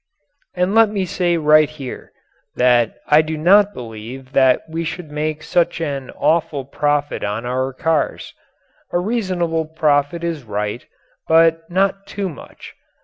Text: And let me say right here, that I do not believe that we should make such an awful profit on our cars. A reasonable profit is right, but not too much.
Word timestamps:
And 0.55 0.73
let 0.73 0.89
me 0.89 1.05
say 1.05 1.37
right 1.37 1.69
here, 1.69 2.11
that 2.55 2.95
I 3.07 3.21
do 3.21 3.37
not 3.37 3.71
believe 3.71 4.33
that 4.33 4.63
we 4.67 4.83
should 4.83 5.11
make 5.11 5.43
such 5.43 5.79
an 5.79 6.09
awful 6.17 6.65
profit 6.65 7.23
on 7.23 7.45
our 7.45 7.71
cars. 7.71 8.33
A 8.91 8.97
reasonable 8.97 9.67
profit 9.67 10.23
is 10.23 10.41
right, 10.43 10.83
but 11.29 11.69
not 11.69 12.07
too 12.07 12.29
much. 12.29 12.73